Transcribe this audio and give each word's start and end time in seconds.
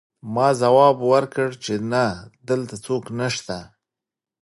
ما 0.33 0.47
ځواب 0.61 0.97
ورکړ 1.11 1.49
چې 1.63 1.73
نه 1.93 2.05
دلته 2.49 2.75
څوک 2.85 3.03
نشته 3.19 3.57